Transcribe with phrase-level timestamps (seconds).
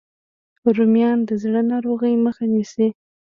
[0.77, 2.87] رومیان د زړه د ناروغیو مخه نیسي